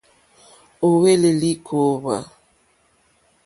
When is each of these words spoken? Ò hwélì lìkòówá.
Ò 0.85 0.87
hwélì 0.97 1.31
lìkòówá. 1.41 2.17